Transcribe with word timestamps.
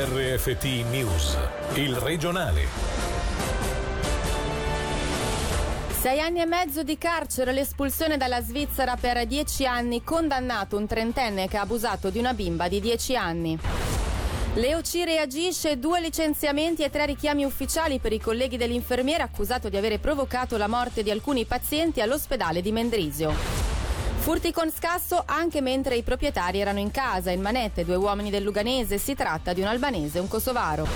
RFT 0.00 0.64
News, 0.90 1.36
il 1.74 1.96
regionale. 1.96 2.68
Sei 6.00 6.20
anni 6.20 6.40
e 6.40 6.46
mezzo 6.46 6.84
di 6.84 6.96
carcere, 6.96 7.50
l'espulsione 7.50 8.16
dalla 8.16 8.40
Svizzera 8.40 8.94
per 8.94 9.26
dieci 9.26 9.66
anni, 9.66 10.04
condannato 10.04 10.76
un 10.76 10.86
trentenne 10.86 11.48
che 11.48 11.56
ha 11.56 11.62
abusato 11.62 12.10
di 12.10 12.20
una 12.20 12.32
bimba 12.32 12.68
di 12.68 12.78
dieci 12.78 13.16
anni. 13.16 13.58
L'EOC 14.54 15.02
reagisce, 15.04 15.80
due 15.80 16.00
licenziamenti 16.00 16.84
e 16.84 16.90
tre 16.90 17.04
richiami 17.06 17.42
ufficiali 17.42 17.98
per 17.98 18.12
i 18.12 18.20
colleghi 18.20 18.56
dell'infermiera 18.56 19.24
accusato 19.24 19.68
di 19.68 19.76
avere 19.76 19.98
provocato 19.98 20.56
la 20.56 20.68
morte 20.68 21.02
di 21.02 21.10
alcuni 21.10 21.44
pazienti 21.44 22.00
all'ospedale 22.00 22.62
di 22.62 22.70
Mendrisio. 22.70 23.57
Furti 24.28 24.52
con 24.52 24.70
scasso 24.70 25.22
anche 25.24 25.62
mentre 25.62 25.96
i 25.96 26.02
proprietari 26.02 26.60
erano 26.60 26.80
in 26.80 26.90
casa. 26.90 27.30
In 27.30 27.40
manette 27.40 27.86
due 27.86 27.94
uomini 27.94 28.28
del 28.28 28.42
Luganese. 28.42 28.98
Si 28.98 29.14
tratta 29.14 29.54
di 29.54 29.62
un 29.62 29.68
albanese 29.68 30.18
e 30.18 30.20
un 30.20 30.28
kosovaro. 30.28 30.86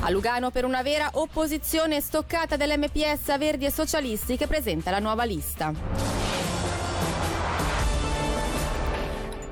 A 0.00 0.10
Lugano 0.10 0.50
per 0.50 0.64
una 0.64 0.82
vera 0.82 1.10
opposizione 1.12 2.00
stoccata 2.00 2.56
dell'MPS 2.56 3.28
a 3.28 3.38
Verdi 3.38 3.66
e 3.66 3.70
Socialisti 3.70 4.36
che 4.36 4.48
presenta 4.48 4.90
la 4.90 4.98
nuova 4.98 5.22
lista. 5.22 6.09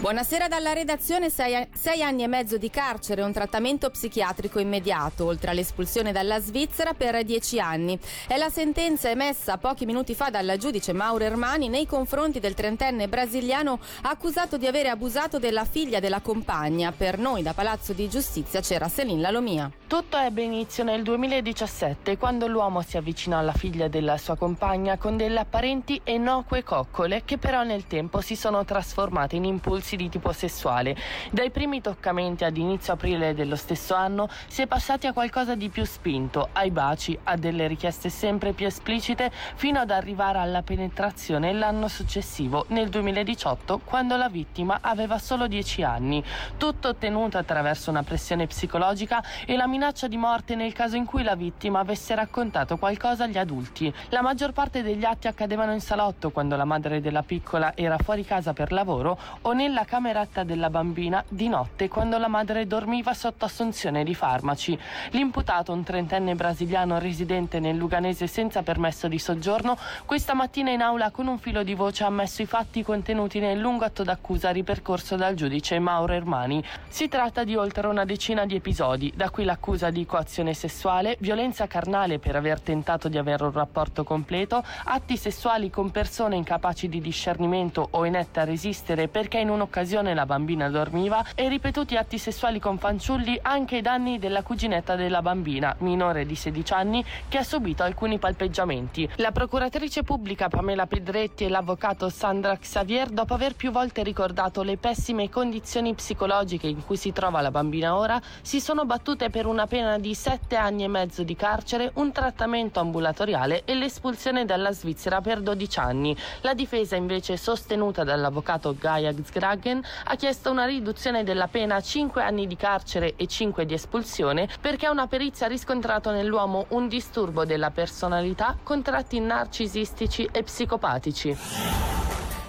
Buonasera 0.01 0.47
dalla 0.47 0.75
redazione, 0.75 1.29
sei, 1.29 1.66
sei, 1.75 2.05
anni 2.05 2.23
e 2.23 2.29
mezzo 2.29 2.56
di 2.56 2.70
carcere 2.70 3.20
e 3.20 3.25
un 3.25 3.33
trattamento 3.33 3.91
psichiatrico 3.91 4.61
immediato, 4.61 5.25
oltre 5.25 5.51
all'espulsione 5.51 6.12
dalla 6.12 6.41
Svizzera 6.41 6.95
per 6.95 7.25
dieci 7.25 7.59
anni. 7.59 7.98
È 8.29 8.37
la 8.37 8.48
sentenza 8.48 9.11
emessa 9.11 9.59
pochi 9.59 9.87
minuti 9.87 10.15
fa 10.15 10.30
dal 10.30 10.55
giudice 10.56 10.92
Mauro 10.92 11.25
Ermani 11.25 11.69
nei 11.69 11.84
confronti 11.84 12.39
del 12.39 12.55
trentenne 12.55 13.09
brasiliano 13.09 13.80
accusato 14.03 14.56
di 14.56 14.69
avere 14.69 14.89
abusato 14.89 15.41
della 15.41 15.65
figlia 15.65 15.98
della 15.98 16.20
compagna. 16.20 16.92
Per 16.92 17.19
noi 17.19 17.42
da 17.42 17.53
Palazzo 17.53 17.92
di 17.92 18.09
Giustizia 18.09 18.61
c'era 18.61 18.89
Selin 18.89 19.20
Lalomia. 19.20 19.69
Tutto 19.89 20.19
ebbe 20.19 20.42
inizio 20.42 20.84
nel 20.84 21.03
2017 21.03 22.19
quando 22.19 22.47
l'uomo 22.47 22.83
si 22.83 22.98
avvicinò 22.98 23.39
alla 23.39 23.55
figlia 23.55 23.89
della 23.89 24.19
sua 24.19 24.36
compagna 24.36 24.98
con 24.98 25.17
delle 25.17 25.39
apparenti 25.39 25.98
innocue 26.05 26.62
coccole 26.62 27.22
che 27.25 27.39
però 27.39 27.62
nel 27.62 27.86
tempo 27.86 28.20
si 28.20 28.36
sono 28.36 28.66
trasformate 28.66 29.36
in 29.36 29.47
impulsi 29.47 29.97
di 29.97 30.11
tipo 30.11 30.31
sessuale. 30.33 30.94
Dai 31.31 31.50
primi 31.50 31.81
toccamenti 31.81 32.44
ad 32.44 32.59
inizio 32.59 32.92
aprile 32.92 33.33
dello 33.33 33.56
stesso 33.56 33.94
anno 33.94 34.28
si 34.47 34.61
è 34.61 34.66
passati 34.66 35.06
a 35.06 35.14
qualcosa 35.14 35.55
di 35.55 35.70
più 35.70 35.86
spinto, 35.86 36.50
ai 36.53 36.70
baci, 36.70 37.19
a 37.22 37.36
delle 37.36 37.66
richieste 37.66 38.11
sempre 38.11 38.53
più 38.53 38.66
esplicite, 38.66 39.33
fino 39.55 39.81
ad 39.81 39.91
arrivare 39.91 40.36
alla 40.36 40.61
penetrazione 40.61 41.55
l'anno 41.55 41.89
successivo, 41.89 42.66
nel 42.69 42.91
2018, 42.91 43.81
quando 43.86 44.16
la 44.16 44.28
vittima 44.28 44.81
aveva 44.83 45.16
solo 45.16 45.47
10 45.47 45.83
anni. 45.83 46.22
Tutto 46.59 46.89
ottenuto 46.89 47.39
attraverso 47.39 47.89
una 47.89 48.03
pressione 48.03 48.47
psicologica 48.47 49.25
e 49.47 49.56
la 49.56 49.61
minaccia 49.62 49.77
di 49.79 50.17
morte 50.17 50.57
nel 50.57 50.73
caso 50.73 50.97
in 50.97 51.05
cui 51.05 51.23
la 51.23 51.37
vittima 51.37 51.79
avesse 51.79 52.12
raccontato 52.17 52.79
qualcosa 52.79 53.25
agli 53.25 53.39
adulti. 53.39 53.95
La 54.09 54.23
maggior 54.23 54.51
parte 54.53 54.83
degli 54.83 55.05
atti 55.05 55.29
accadevano 55.29 55.73
in 55.73 55.81
salotto 55.81 56.31
quando 56.31 56.57
la 56.57 56.65
madre 56.65 57.01
della 57.01 57.23
piccola 57.23 57.77
era 57.77 57.97
fuori 57.97 58.25
casa 58.25 58.53
per 58.53 58.73
lavoro 58.73 59.17
o 59.43 59.53
nella 59.53 59.84
cameretta 59.84 60.43
della 60.43 60.69
bambina 60.69 61.25
di 61.29 61.47
notte 61.49 61.87
quando 61.87 62.19
la 62.19 62.27
madre 62.27 62.67
dormiva 62.67 63.15
sotto 63.15 63.45
assunzione 63.45 64.03
di 64.03 64.17
farmaci. 64.17 64.77
L'imputato, 65.11 65.73
un 65.73 65.84
trentenne 65.84 66.34
brasiliano 66.34 66.99
residente 66.99 67.61
nel 67.61 67.77
Luganese 67.77 68.27
senza 68.27 68.65
permesso 68.65 69.06
di 69.06 69.21
soggiorno, 69.21 69.79
questa 70.05 70.34
mattina 70.34 70.73
in 70.73 70.83
aula 70.83 71.12
con 71.12 71.29
un 71.29 71.39
filo 71.39 71.62
di 71.62 71.75
voce 71.75 72.03
ha 72.03 72.09
ammesso 72.09 72.43
i 72.43 72.47
fatti 72.47 72.83
contenuti 72.83 73.39
nel 73.39 73.61
lungo 73.61 73.84
atto 73.84 74.03
d'accusa 74.03 74.51
ripercorso 74.51 75.15
dal 75.15 75.37
giudice 75.37 75.79
Mauro 75.79 76.15
Ermani. 76.15 76.65
Si 76.89 77.06
tratta 77.06 77.45
di 77.45 77.55
oltre 77.55 77.87
una 77.87 78.05
decina 78.05 78.45
di 78.45 78.56
episodi, 78.56 79.12
da 79.15 79.31
cui 79.31 79.45
l'accusa 79.45 79.67
di 79.69 80.06
coazione 80.06 80.55
sessuale, 80.55 81.16
violenza 81.20 81.66
carnale 81.66 82.19
per 82.19 82.34
aver 82.34 82.58
tentato 82.58 83.08
di 83.08 83.19
avere 83.19 83.44
un 83.44 83.53
rapporto 83.53 84.03
completo, 84.03 84.65
atti 84.84 85.19
sessuali 85.19 85.69
con 85.69 85.91
persone 85.91 86.37
incapaci 86.37 86.88
di 86.88 87.03
discernimento 87.03 87.87
o 87.91 88.06
inette 88.06 88.41
a 88.41 88.44
resistere 88.44 89.09
perché 89.09 89.38
in 89.38 89.50
uno 89.50 89.65
occasione 89.65 90.15
la 90.15 90.25
bambina 90.25 90.70
dormiva 90.70 91.22
e 91.34 91.48
ripetuti 91.48 91.97
atti 91.97 92.16
sessuali 92.16 92.59
con 92.59 92.78
fanciulli 92.78 93.38
anche 93.43 93.76
ai 93.76 93.82
danni 93.82 94.19
della 94.19 94.43
cuginetta 94.43 94.97
della 94.97 95.20
bambina, 95.20 95.76
minore 95.81 96.25
di 96.25 96.34
16 96.34 96.72
anni, 96.72 97.04
che 97.28 97.37
ha 97.37 97.44
subito 97.44 97.82
alcuni 97.82 98.19
palpeggiamenti. 98.19 99.06
La 99.16 99.32
procuratrice 99.32 100.03
pubblica 100.03 100.48
Pamela 100.48 100.87
Pedretti 100.87 101.44
e 101.44 101.50
l'avvocato 101.50 102.09
Sandra 102.09 102.56
Xavier, 102.56 103.10
dopo 103.10 103.34
aver 103.34 103.54
più 103.54 103.70
volte 103.70 104.03
ricordato 104.03 104.62
le 104.62 104.78
pessime 104.78 105.28
condizioni 105.28 105.93
psicologiche 105.93 106.69
in 106.69 106.87
cui 106.87 106.97
si 106.97 107.12
trova 107.12 107.43
la 107.43 107.50
bambina 107.50 107.94
ora, 107.94 108.19
si 108.41 108.60
sono 108.60 108.87
battute 108.87 109.28
per 109.28 109.44
una 109.44 109.57
pena 109.66 109.98
di 109.98 110.14
7 110.14 110.56
anni 110.56 110.84
e 110.84 110.88
mezzo 110.88 111.22
di 111.24 111.36
carcere, 111.36 111.91
un 111.94 112.10
trattamento 112.12 112.80
ambulatoriale 112.80 113.64
e 113.64 113.74
l'espulsione 113.74 114.44
dalla 114.44 114.72
Svizzera 114.72 115.20
per 115.20 115.41
12 115.41 115.78
anni. 115.78 116.16
La 116.42 116.54
difesa 116.54 116.96
invece 116.96 117.36
sostenuta 117.36 118.04
dall'avvocato 118.04 118.74
Gaia 118.78 119.12
Zgrag 119.12 119.46
Volkswagen 119.58 119.82
ha 120.04 120.14
chiesto 120.16 120.50
una 120.50 120.64
riduzione 120.64 121.24
della 121.24 121.48
pena 121.48 121.76
a 121.76 121.80
5 121.80 122.22
anni 122.22 122.46
di 122.46 122.56
carcere 122.56 123.14
e 123.16 123.26
5 123.26 123.66
di 123.66 123.74
espulsione 123.74 124.48
perché 124.60 124.88
una 124.88 125.06
perizia 125.06 125.46
ha 125.46 125.48
riscontrato 125.48 126.10
nell'uomo 126.10 126.66
un 126.69 126.88
disturbo 126.88 127.44
della 127.44 127.70
personalità 127.70 128.56
con 128.62 128.82
tratti 128.82 129.20
narcisistici 129.20 130.28
e 130.30 130.42
psicopatici. 130.42 131.97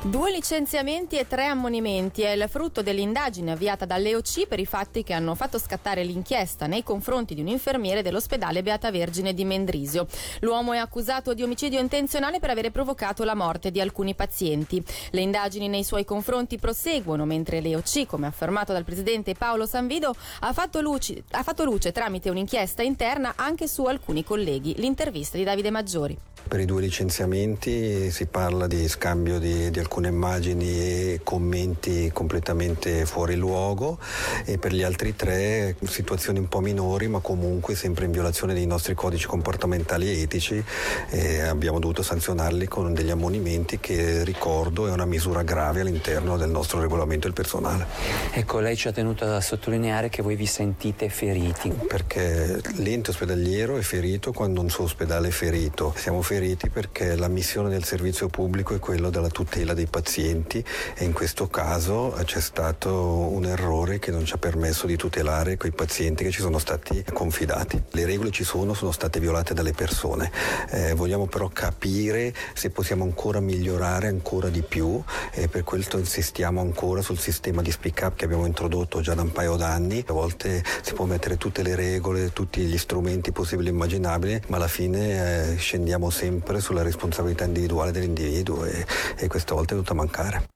Due 0.01 0.31
licenziamenti 0.31 1.17
e 1.17 1.27
tre 1.27 1.47
ammonimenti 1.47 2.21
è 2.21 2.29
il 2.29 2.45
frutto 2.47 2.81
dell'indagine 2.81 3.51
avviata 3.51 3.83
dall'EOC 3.83 4.47
per 4.47 4.57
i 4.57 4.65
fatti 4.65 5.03
che 5.03 5.11
hanno 5.11 5.35
fatto 5.35 5.59
scattare 5.59 6.05
l'inchiesta 6.05 6.67
nei 6.67 6.83
confronti 6.83 7.35
di 7.35 7.41
un 7.41 7.49
infermiere 7.49 8.01
dell'ospedale 8.01 8.63
Beata 8.63 8.91
Vergine 8.91 9.33
di 9.33 9.43
Mendrisio. 9.43 10.07
L'uomo 10.39 10.71
è 10.71 10.77
accusato 10.77 11.33
di 11.33 11.43
omicidio 11.43 11.81
intenzionale 11.81 12.39
per 12.39 12.49
avere 12.49 12.71
provocato 12.71 13.25
la 13.25 13.35
morte 13.35 13.71
di 13.71 13.81
alcuni 13.81 14.15
pazienti. 14.15 14.81
Le 15.09 15.19
indagini 15.19 15.67
nei 15.67 15.83
suoi 15.83 16.05
confronti 16.05 16.57
proseguono 16.57 17.25
mentre 17.25 17.59
l'EOC, 17.59 18.05
come 18.05 18.27
affermato 18.27 18.71
dal 18.71 18.85
presidente 18.85 19.35
Paolo 19.35 19.65
Sanvido, 19.65 20.15
ha 20.39 20.53
fatto, 20.53 20.79
luci, 20.79 21.21
ha 21.31 21.43
fatto 21.43 21.65
luce 21.65 21.91
tramite 21.91 22.29
un'inchiesta 22.29 22.83
interna 22.83 23.33
anche 23.35 23.67
su 23.67 23.83
alcuni 23.83 24.23
colleghi. 24.23 24.75
L'intervista 24.77 25.35
di 25.35 25.43
Davide 25.43 25.71
Maggiori. 25.71 26.17
Per 26.47 26.59
i 26.59 26.65
due 26.65 26.81
licenziamenti 26.81 28.09
si 28.09 28.25
parla 28.25 28.65
di 28.65 28.87
scambio 28.87 29.37
di, 29.37 29.69
di 29.69 29.79
alcune 29.89 30.09
immagini 30.09 30.67
e 30.67 31.21
commenti 31.23 32.11
completamente 32.13 33.07
fuori 33.07 33.35
luogo 33.35 33.97
e 34.45 34.59
per 34.59 34.71
gli 34.71 34.83
altri 34.83 35.15
tre 35.15 35.75
situazioni 35.83 36.37
un 36.37 36.47
po' 36.47 36.59
minori 36.59 37.07
ma 37.07 37.19
comunque 37.21 37.73
sempre 37.73 38.05
in 38.05 38.11
violazione 38.11 38.53
dei 38.53 38.67
nostri 38.67 38.93
codici 38.93 39.25
comportamentali 39.25 40.07
e 40.07 40.21
etici 40.21 40.63
e 41.09 41.41
abbiamo 41.41 41.79
dovuto 41.79 42.03
sanzionarli 42.03 42.67
con 42.67 42.93
degli 42.93 43.09
ammonimenti 43.09 43.79
che 43.79 44.23
ricordo 44.23 44.87
è 44.87 44.91
una 44.91 45.05
misura 45.05 45.41
grave 45.41 45.81
all'interno 45.81 46.37
del 46.37 46.51
nostro 46.51 46.79
regolamento 46.79 47.25
del 47.25 47.33
personale. 47.33 47.87
Ecco, 48.31 48.59
lei 48.59 48.77
ci 48.77 48.87
ha 48.87 48.91
tenuto 48.91 49.25
a 49.25 49.41
sottolineare 49.41 50.09
che 50.09 50.21
voi 50.21 50.35
vi 50.35 50.45
sentite 50.45 51.09
feriti. 51.09 51.73
Perché 51.87 52.61
l'ente 52.75 53.09
ospedaliero 53.09 53.75
è 53.75 53.81
ferito 53.81 54.31
quando 54.33 54.61
un 54.61 54.69
suo 54.69 54.83
ospedale 54.83 55.29
è 55.29 55.31
ferito. 55.31 55.93
Siamo 55.97 56.21
feriti 56.21 56.69
perché 56.69 57.15
la 57.15 57.27
missione 57.27 57.69
del 57.69 57.83
servizio 57.83 58.27
pubblico 58.27 58.75
è 58.75 58.79
quella 58.79 59.09
della 59.09 59.29
tutela 59.29 59.77
dei 59.79 59.87
pazienti 59.87 60.63
e 60.95 61.05
in 61.05 61.13
questo 61.13 61.47
caso 61.47 62.13
c'è 62.25 62.41
stato 62.41 62.93
un 62.93 63.45
errore 63.45 63.99
che 63.99 64.11
non 64.11 64.25
ci 64.25 64.33
ha 64.33 64.37
permesso 64.37 64.85
di 64.85 64.97
tutelare 64.97 65.57
quei 65.57 65.71
pazienti 65.71 66.23
che 66.23 66.31
ci 66.31 66.41
sono 66.41 66.59
stati 66.59 67.03
confidati. 67.13 67.81
Le 67.91 68.05
regole 68.05 68.31
ci 68.31 68.43
sono, 68.43 68.73
sono 68.73 68.91
state 68.91 69.19
violate 69.19 69.53
dalle 69.53 69.71
persone. 69.71 70.31
Eh, 70.69 70.93
vogliamo 70.93 71.27
però 71.27 71.49
capire 71.49 72.33
se 72.53 72.69
possiamo 72.69 73.03
ancora 73.03 73.39
migliorare 73.39 74.07
ancora 74.07 74.49
di 74.49 74.61
più 74.61 75.01
e 75.31 75.47
per 75.47 75.63
questo 75.63 75.97
insistiamo 75.97 76.59
ancora 76.59 77.01
sul 77.01 77.17
sistema 77.17 77.61
di 77.61 77.71
speak 77.71 78.01
up 78.03 78.15
che 78.15 78.25
abbiamo 78.25 78.45
introdotto 78.45 79.01
già 79.01 79.13
da 79.13 79.21
un 79.21 79.31
paio 79.31 79.55
d'anni. 79.55 80.03
A 80.07 80.13
volte 80.13 80.63
si 80.81 80.93
può 80.93 81.05
mettere 81.05 81.37
tutte 81.37 81.63
le 81.63 81.75
regole, 81.75 82.33
tutti 82.33 82.61
gli 82.61 82.77
strumenti 82.77 83.31
possibili 83.31 83.69
e 83.69 83.71
immaginabili, 83.71 84.41
ma 84.47 84.57
alla 84.57 84.67
fine 84.67 85.53
eh, 85.53 85.55
scendiamo 85.57 86.09
sempre 86.09 86.59
sulla 86.59 86.81
responsabilità 86.81 87.45
individuale 87.45 87.91
dell'individuo 87.91 88.65
e, 88.65 88.85
e 89.15 89.27
questa 89.27 89.53
volta 89.53 89.68
è 89.69 89.73
venuta 89.73 89.93
a 89.93 89.95
mancare. 89.95 90.47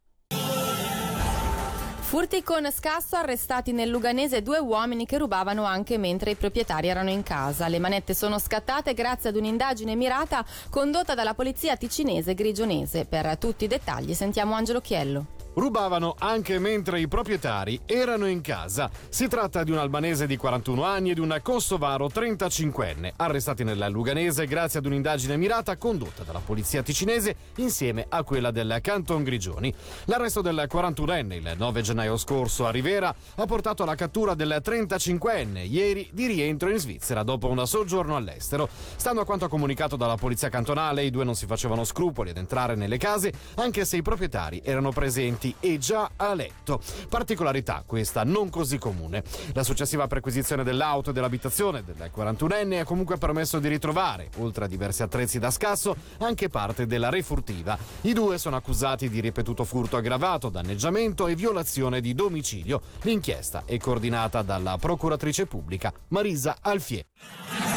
Furti 2.14 2.44
con 2.44 2.72
scasso 2.72 3.16
arrestati 3.16 3.72
nel 3.72 3.90
Luganese 3.90 4.44
due 4.44 4.60
uomini 4.60 5.08
che 5.08 5.18
rubavano 5.18 5.64
anche 5.64 5.98
mentre 5.98 6.30
i 6.30 6.36
proprietari 6.36 6.88
erano 6.88 7.10
in 7.10 7.24
casa. 7.24 7.68
Le 7.68 7.80
manette 7.80 8.14
sono 8.14 8.38
scattate 8.38 8.94
grazie 8.94 9.30
ad 9.30 9.36
un'indagine 9.36 9.96
mirata 9.96 10.46
condotta 10.70 11.16
dalla 11.16 11.34
polizia 11.34 11.76
ticinese 11.76 12.36
grigionese. 12.36 13.06
Per 13.06 13.36
tutti 13.40 13.64
i 13.64 13.68
dettagli 13.68 14.14
sentiamo 14.14 14.54
Angelo 14.54 14.80
Chiello. 14.80 15.43
Rubavano 15.56 16.16
anche 16.18 16.60
mentre 16.60 17.00
i 17.00 17.08
proprietari 17.08 17.80
erano 17.86 18.28
in 18.28 18.42
casa. 18.42 18.90
Si 19.10 19.28
tratta 19.28 19.64
di 19.64 19.72
un 19.72 19.78
albanese 19.78 20.28
di 20.28 20.38
41 20.38 20.84
anni 20.84 21.12
e 21.12 21.14
di 21.14 21.20
un 21.20 21.40
kosovaro 21.42 22.08
35enne, 22.08 23.14
arrestati 23.18 23.64
nella 23.64 23.88
Luganese 23.88 24.46
grazie 24.46 24.80
ad 24.80 24.86
un'indagine 24.86 25.38
mirata 25.38 25.78
condotta 25.78 26.24
dalla 26.24 26.42
polizia 26.44 26.82
ticinese 26.82 27.36
insieme 27.58 28.06
a 28.10 28.24
quella 28.24 28.52
del 28.52 28.80
Canton 28.82 29.24
Grigioni. 29.24 29.74
L'arresto 30.06 30.42
del 30.42 30.68
41enne 30.72 31.34
il 31.34 31.54
9 31.58 31.82
gennaio 31.82 32.18
scorso 32.18 32.66
a 32.66 32.72
Rivera 32.72 33.14
ha 33.36 33.46
portato 33.46 33.84
alla 33.84 33.96
cattura 33.96 34.34
del 34.34 34.62
35enne 34.64 35.68
ieri 35.70 36.10
di 36.12 36.28
rientro 36.28 36.70
in 36.70 36.78
Svizzera 36.78 37.24
dopo 37.24 37.50
un 37.50 37.66
soggiorno 37.66 38.16
all'estero. 38.16 38.70
Stando 38.96 39.22
a 39.22 39.26
quanto 39.26 39.48
comunicato 39.48 39.96
dalla 39.96 40.16
polizia 40.16 40.50
cantonale, 40.50 41.04
i 41.04 41.10
due 41.10 41.24
non 41.24 41.36
si 41.36 41.46
facevano 41.46 41.84
scrupoli 41.84 42.30
ad 42.30 42.38
entrare 42.38 42.76
nelle 42.76 42.98
case 42.98 43.32
anche 43.56 43.86
se 43.86 43.98
i 43.98 44.02
proprietari 44.02 44.62
erano 44.64 44.92
presenti 44.92 45.43
e 45.60 45.78
già 45.78 46.12
a 46.16 46.34
letto. 46.34 46.82
Particolarità 47.10 47.84
questa 47.86 48.24
non 48.24 48.50
così 48.50 48.78
comune. 48.78 49.24
La 49.54 49.64
successiva 49.64 50.08
perquisizione 50.08 50.64
dell'auto 50.64 51.10
e 51.10 51.14
dell'abitazione 51.14 51.84
del 51.84 52.12
41enne 52.16 52.80
ha 52.80 52.84
comunque 52.84 53.18
permesso 53.18 53.60
di 53.60 53.68
ritrovare, 53.68 54.30
oltre 54.38 54.66
a 54.66 54.68
diversi 54.68 55.04
attrezzi 55.04 55.40
da 55.40 55.52
scasso, 55.52 55.96
anche 56.20 56.50
parte 56.50 56.86
della 56.86 57.10
refurtiva. 57.10 57.78
I 58.02 58.14
due 58.14 58.38
sono 58.38 58.56
accusati 58.56 59.10
di 59.10 59.20
ripetuto 59.20 59.64
furto 59.64 59.98
aggravato, 59.98 60.50
danneggiamento 60.50 61.28
e 61.28 61.36
violazione 61.36 62.02
di 62.02 62.14
domicilio. 62.14 62.82
L'inchiesta 63.02 63.64
è 63.66 63.78
coordinata 63.78 64.42
dalla 64.42 64.78
procuratrice 64.78 65.46
pubblica 65.46 65.92
Marisa 66.10 66.58
Alfier. 66.62 67.73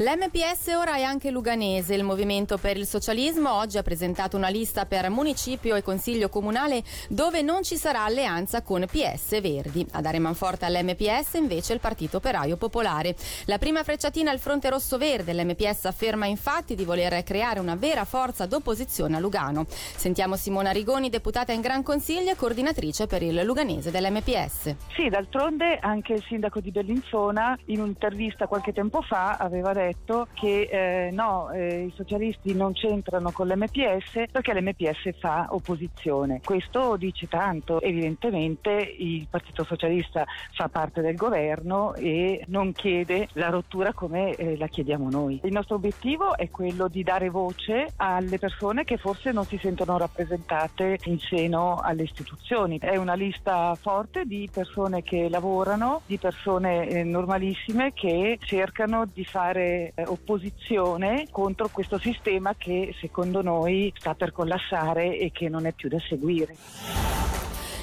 L'MPS 0.00 0.68
ora 0.68 0.94
è 0.94 1.02
anche 1.02 1.30
luganese. 1.30 1.92
Il 1.92 2.04
Movimento 2.04 2.56
per 2.56 2.78
il 2.78 2.86
Socialismo 2.86 3.52
oggi 3.52 3.76
ha 3.76 3.82
presentato 3.82 4.34
una 4.34 4.48
lista 4.48 4.86
per 4.86 5.10
municipio 5.10 5.74
e 5.74 5.82
consiglio 5.82 6.30
comunale 6.30 6.82
dove 7.10 7.42
non 7.42 7.62
ci 7.62 7.76
sarà 7.76 8.04
alleanza 8.04 8.62
con 8.62 8.86
PS 8.90 9.42
Verdi. 9.42 9.86
A 9.92 10.00
dare 10.00 10.18
manforte 10.18 10.64
all'MPS 10.64 11.34
invece 11.34 11.74
il 11.74 11.80
Partito 11.80 12.16
Operaio 12.16 12.56
Popolare. 12.56 13.14
La 13.44 13.58
prima 13.58 13.82
frecciatina 13.84 14.30
al 14.30 14.38
fronte 14.38 14.70
rosso-verde. 14.70 15.34
L'MPS 15.34 15.84
afferma 15.84 16.24
infatti 16.24 16.74
di 16.74 16.86
voler 16.86 17.22
creare 17.22 17.60
una 17.60 17.74
vera 17.74 18.06
forza 18.06 18.46
d'opposizione 18.46 19.16
a 19.16 19.20
Lugano. 19.20 19.66
Sentiamo 19.68 20.36
Simona 20.36 20.70
Rigoni, 20.70 21.10
deputata 21.10 21.52
in 21.52 21.60
Gran 21.60 21.82
Consiglio 21.82 22.30
e 22.30 22.36
coordinatrice 22.36 23.06
per 23.06 23.20
il 23.20 23.42
luganese 23.44 23.90
dell'MPS. 23.90 24.76
Sì, 24.94 25.10
d'altronde 25.10 25.78
anche 25.78 26.14
il 26.14 26.24
sindaco 26.26 26.60
di 26.60 26.70
Bellinzona 26.70 27.58
in 27.66 27.82
un'intervista 27.82 28.46
qualche 28.46 28.72
tempo 28.72 29.02
fa 29.02 29.36
aveva 29.36 29.74
detto 29.74 29.88
detto 29.90 30.28
che 30.32 30.68
eh, 30.70 31.10
no, 31.10 31.50
eh, 31.50 31.84
i 31.84 31.92
socialisti 31.94 32.54
non 32.54 32.72
c'entrano 32.72 33.30
con 33.32 33.48
l'MPS 33.48 34.24
perché 34.30 34.54
l'MPS 34.54 35.18
fa 35.18 35.48
opposizione. 35.50 36.40
Questo 36.44 36.96
dice 36.96 37.26
tanto, 37.28 37.80
evidentemente 37.80 38.70
il 38.70 39.26
Partito 39.28 39.64
Socialista 39.64 40.24
fa 40.52 40.68
parte 40.68 41.00
del 41.00 41.16
governo 41.16 41.94
e 41.94 42.44
non 42.48 42.72
chiede 42.72 43.28
la 43.32 43.48
rottura 43.48 43.92
come 43.92 44.34
eh, 44.34 44.56
la 44.56 44.68
chiediamo 44.68 45.10
noi. 45.10 45.40
Il 45.44 45.52
nostro 45.52 45.76
obiettivo 45.76 46.36
è 46.36 46.48
quello 46.50 46.88
di 46.88 47.02
dare 47.02 47.28
voce 47.28 47.92
alle 47.96 48.38
persone 48.38 48.84
che 48.84 48.96
forse 48.96 49.32
non 49.32 49.44
si 49.44 49.58
sentono 49.58 49.98
rappresentate 49.98 50.98
in 51.04 51.18
seno 51.18 51.80
alle 51.82 52.04
istituzioni. 52.04 52.78
È 52.78 52.96
una 52.96 53.14
lista 53.14 53.74
forte 53.74 54.24
di 54.24 54.48
persone 54.52 55.02
che 55.02 55.28
lavorano, 55.28 56.02
di 56.06 56.18
persone 56.18 56.88
eh, 56.88 57.04
normalissime 57.04 57.92
che 57.92 58.38
cercano 58.40 59.06
di 59.12 59.24
fare 59.24 59.79
eh, 59.94 60.04
opposizione 60.06 61.26
contro 61.30 61.68
questo 61.72 61.98
sistema 61.98 62.54
che 62.56 62.94
secondo 63.00 63.42
noi 63.42 63.92
sta 63.96 64.14
per 64.14 64.32
collassare 64.32 65.18
e 65.18 65.30
che 65.32 65.48
non 65.48 65.66
è 65.66 65.72
più 65.72 65.88
da 65.88 65.98
seguire. 66.00 67.19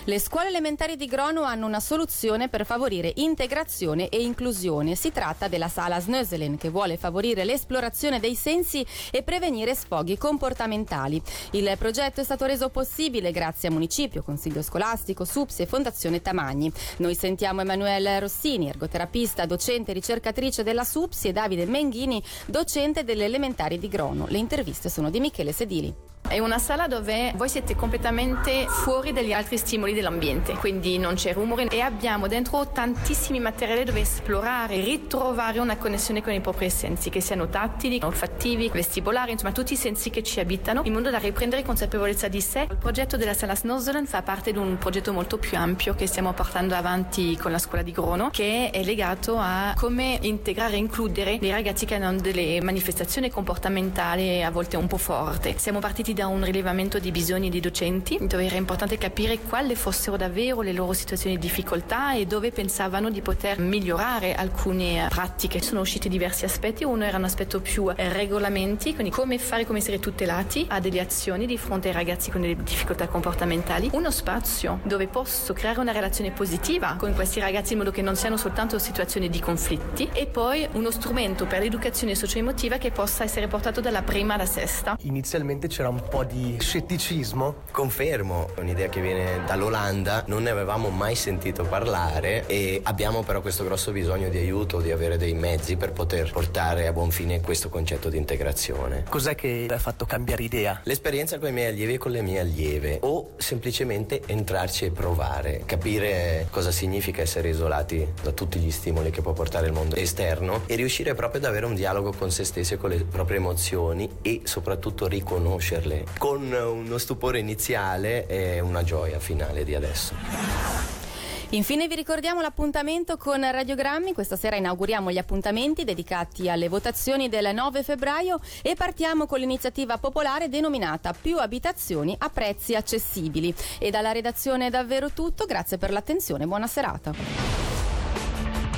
Le 0.07 0.19
scuole 0.19 0.47
elementari 0.47 0.95
di 0.95 1.05
Grono 1.05 1.41
hanno 1.41 1.65
una 1.65 1.81
soluzione 1.81 2.47
per 2.47 2.65
favorire 2.65 3.11
integrazione 3.15 4.07
e 4.07 4.21
inclusione. 4.21 4.95
Si 4.95 5.11
tratta 5.11 5.49
della 5.49 5.67
sala 5.67 5.99
Snöselen 5.99 6.55
che 6.55 6.69
vuole 6.69 6.95
favorire 6.95 7.43
l'esplorazione 7.43 8.21
dei 8.21 8.35
sensi 8.35 8.85
e 9.11 9.21
prevenire 9.21 9.75
sfoghi 9.75 10.17
comportamentali. 10.17 11.21
Il 11.51 11.69
progetto 11.77 12.21
è 12.21 12.23
stato 12.23 12.45
reso 12.45 12.69
possibile 12.69 13.31
grazie 13.31 13.67
a 13.67 13.71
Municipio, 13.71 14.23
Consiglio 14.23 14.61
Scolastico, 14.61 15.25
SUPSI 15.25 15.63
e 15.63 15.65
Fondazione 15.65 16.21
Tamagni. 16.21 16.71
Noi 16.99 17.13
sentiamo 17.13 17.59
Emanuele 17.59 18.17
Rossini, 18.17 18.69
ergoterapista, 18.69 19.45
docente 19.45 19.91
e 19.91 19.95
ricercatrice 19.95 20.63
della 20.63 20.85
SUPSI 20.85 21.27
e 21.27 21.33
Davide 21.33 21.65
Menghini, 21.65 22.23
docente 22.45 23.03
delle 23.03 23.25
elementari 23.25 23.77
di 23.77 23.89
Grono. 23.89 24.25
Le 24.29 24.37
interviste 24.37 24.87
sono 24.87 25.09
di 25.09 25.19
Michele 25.19 25.51
Sedili. 25.51 25.93
È 26.27 26.39
una 26.39 26.59
sala 26.59 26.87
dove 26.87 27.31
voi 27.37 27.47
siete 27.47 27.73
completamente 27.73 28.65
fuori 28.67 29.13
dagli 29.13 29.31
altri 29.31 29.57
stimoli 29.57 29.93
dell'ambiente, 29.93 30.55
quindi 30.55 30.97
non 30.97 31.15
c'è 31.15 31.31
rumore 31.31 31.67
e 31.67 31.79
abbiamo 31.79 32.27
dentro 32.27 32.67
tantissimi 32.67 33.39
materiali 33.39 33.85
dove 33.85 34.01
esplorare, 34.01 34.81
ritrovare 34.81 35.59
una 35.59 35.77
connessione 35.77 36.21
con 36.21 36.33
i 36.33 36.41
propri 36.41 36.69
sensi, 36.69 37.09
che 37.09 37.21
siano 37.21 37.47
tattili, 37.47 38.01
olfattivi, 38.03 38.69
vestibolari, 38.73 39.31
insomma 39.31 39.53
tutti 39.53 39.71
i 39.71 39.77
sensi 39.77 40.09
che 40.09 40.21
ci 40.21 40.41
abitano, 40.41 40.81
in 40.83 40.91
modo 40.91 41.09
da 41.09 41.17
riprendere 41.17 41.63
consapevolezza 41.63 42.27
di 42.27 42.41
sé. 42.41 42.67
Il 42.69 42.75
progetto 42.75 43.15
della 43.15 43.33
sala 43.33 43.55
Snozzelen 43.55 44.05
fa 44.05 44.21
parte 44.21 44.51
di 44.51 44.57
un 44.57 44.77
progetto 44.77 45.13
molto 45.13 45.37
più 45.37 45.57
ampio 45.57 45.95
che 45.95 46.07
stiamo 46.07 46.33
portando 46.33 46.75
avanti 46.75 47.37
con 47.37 47.51
la 47.51 47.57
scuola 47.57 47.83
di 47.83 47.93
Grono, 47.93 48.31
che 48.31 48.69
è 48.69 48.83
legato 48.83 49.37
a 49.37 49.73
come 49.77 50.19
integrare 50.21 50.73
e 50.73 50.79
includere 50.79 51.37
dei 51.39 51.51
ragazzi 51.51 51.85
che 51.85 51.95
hanno 51.95 52.19
delle 52.19 52.59
manifestazioni 52.61 53.29
comportamentali 53.29 54.43
a 54.43 54.51
volte 54.51 54.75
un 54.75 54.87
po' 54.87 54.97
forti. 54.97 55.55
Siamo 55.57 55.79
partiti 55.79 56.15
da 56.17 56.25
un 56.25 56.43
rilevamento 56.43 56.97
di 56.97 57.11
bisogni 57.11 57.51
dei 57.51 57.59
docenti, 57.59 58.17
dove 58.19 58.47
era 58.47 58.55
importante 58.55 58.97
capire 58.97 59.37
quali 59.37 59.75
fossero 59.75 60.17
davvero 60.17 60.61
le 60.61 60.73
loro 60.73 60.93
situazioni 60.93 61.35
di 61.35 61.41
difficoltà 61.43 62.15
e 62.15 62.25
dove 62.25 62.49
pensavano 62.49 63.11
di 63.11 63.21
poter 63.21 63.59
migliorare 63.59 64.33
alcune 64.33 65.05
pratiche. 65.09 65.61
Sono 65.61 65.81
usciti 65.81 66.09
diversi 66.09 66.43
aspetti, 66.43 66.83
uno 66.83 67.03
era 67.03 67.17
un 67.17 67.25
aspetto 67.25 67.61
più 67.61 67.91
regolamenti, 67.95 68.95
quindi 68.95 69.11
come 69.11 69.37
fare, 69.37 69.67
come 69.67 69.77
essere 69.77 69.99
tutelati 69.99 70.65
a 70.69 70.79
delle 70.79 71.01
azioni 71.01 71.45
di 71.45 71.55
fronte 71.55 71.89
ai 71.89 71.93
ragazzi 71.93 72.31
con 72.31 72.41
delle 72.41 72.55
difficoltà 72.63 73.07
comportamentali, 73.07 73.91
uno 73.93 74.09
spazio 74.09 74.79
dove 74.85 75.05
posso 75.05 75.53
creare 75.53 75.79
una 75.79 75.91
relazione 75.91 76.31
positiva 76.31 76.95
con 76.97 77.13
questi 77.13 77.39
ragazzi 77.39 77.73
in 77.73 77.77
modo 77.77 77.91
che 77.91 78.01
non 78.01 78.15
siano 78.15 78.37
soltanto 78.37 78.79
situazioni 78.79 79.29
di 79.29 79.39
conflitti 79.39 80.09
e 80.11 80.25
poi 80.25 80.67
uno 80.71 80.89
strumento 80.89 81.45
per 81.45 81.59
l'educazione 81.59 82.15
socio-emotiva 82.15 82.79
che 82.79 82.89
possa 82.89 83.23
essere 83.23 83.47
portato 83.47 83.81
dalla 83.81 84.01
prima 84.01 84.33
alla 84.33 84.47
sesta. 84.47 84.97
Inizialmente 85.01 85.67
c'era 85.67 85.89
un 85.89 86.05
po' 86.07 86.23
di 86.23 86.57
scetticismo. 86.59 87.63
Confermo, 87.71 88.49
è 88.55 88.61
un'idea 88.61 88.89
che 88.89 89.01
viene 89.01 89.41
dall'Olanda, 89.45 90.23
non 90.27 90.43
ne 90.43 90.49
avevamo 90.49 90.89
mai 90.89 91.15
sentito 91.15 91.63
parlare 91.63 92.45
e 92.47 92.79
abbiamo 92.83 93.23
però 93.23 93.41
questo 93.41 93.63
grosso 93.63 93.91
bisogno 93.91 94.29
di 94.29 94.37
aiuto, 94.37 94.79
di 94.79 94.91
avere 94.91 95.17
dei 95.17 95.33
mezzi 95.33 95.75
per 95.75 95.91
poter 95.91 96.31
portare 96.31 96.87
a 96.87 96.93
buon 96.93 97.11
fine 97.11 97.41
questo 97.41 97.69
concetto 97.69 98.09
di 98.09 98.17
integrazione. 98.17 99.05
Cos'è 99.09 99.35
che 99.35 99.67
ha 99.69 99.79
fatto 99.79 100.05
cambiare 100.05 100.43
idea? 100.43 100.81
L'esperienza 100.83 101.39
con 101.39 101.49
i 101.49 101.51
miei 101.51 101.67
allievi 101.67 101.93
e 101.93 101.97
con 101.97 102.11
le 102.11 102.21
mie 102.21 102.39
allieve 102.39 102.99
o 103.01 103.31
semplicemente 103.37 104.21
entrarci 104.25 104.85
e 104.85 104.91
provare, 104.91 105.63
capire 105.65 106.47
cosa 106.51 106.71
significa 106.71 107.21
essere 107.21 107.49
isolati 107.49 108.07
da 108.21 108.31
tutti 108.31 108.59
gli 108.59 108.71
stimoli 108.71 109.09
che 109.09 109.21
può 109.21 109.33
portare 109.33 109.67
il 109.67 109.73
mondo 109.73 109.95
esterno 109.95 110.63
e 110.65 110.75
riuscire 110.75 111.13
proprio 111.13 111.41
ad 111.41 111.47
avere 111.47 111.65
un 111.65 111.75
dialogo 111.75 112.13
con 112.13 112.31
se 112.31 112.43
stessi 112.43 112.75
e 112.75 112.77
con 112.77 112.89
le 112.89 113.03
proprie 113.03 113.37
emozioni 113.37 114.09
e 114.21 114.41
soprattutto 114.43 115.07
riconoscerle 115.07 115.86
con 116.17 116.51
uno 116.51 116.97
stupore 116.97 117.39
iniziale 117.39 118.27
e 118.27 118.59
una 118.59 118.83
gioia 118.83 119.19
finale 119.19 119.63
di 119.63 119.75
adesso. 119.75 121.05
Infine 121.51 121.87
vi 121.87 121.95
ricordiamo 121.95 122.41
l'appuntamento 122.41 123.15
con 123.15 123.39
Radiogrammi. 123.39 124.11
Questa 124.13 124.35
sera 124.35 124.57
inauguriamo 124.57 125.09
gli 125.11 125.17
appuntamenti 125.17 125.85
dedicati 125.85 126.49
alle 126.49 126.67
votazioni 126.67 127.29
del 127.29 127.53
9 127.53 127.83
febbraio 127.83 128.41
e 128.61 128.75
partiamo 128.75 129.25
con 129.25 129.39
l'iniziativa 129.39 129.97
popolare 129.97 130.49
denominata 130.49 131.13
Più 131.13 131.37
abitazioni 131.37 132.13
a 132.17 132.27
prezzi 132.29 132.75
accessibili. 132.75 133.55
E 133.79 133.89
dalla 133.91 134.11
redazione 134.11 134.65
è 134.67 134.69
davvero 134.69 135.11
tutto. 135.11 135.45
Grazie 135.45 135.77
per 135.77 135.91
l'attenzione. 135.91 136.45
Buona 136.45 136.67
serata. 136.67 137.13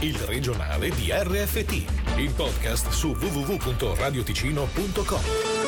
Il 0.01 0.17
regionale 0.19 0.91
di 0.91 1.11
RFT, 1.11 1.71
il 2.17 2.31
podcast 2.35 2.91
su 2.91 3.09
www.radioticino.com. 3.09 5.58